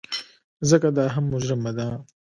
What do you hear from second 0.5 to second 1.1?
ځکه دا